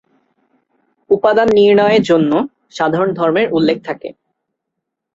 উপাদান 1.09 1.47
নির্ণয়ে 1.57 1.99
জন্য 2.09 2.31
সাধারণ 2.71 3.09
ধর্মের 3.13 3.47
উল্লেখ 3.53 3.77
থাকে। 3.87 4.09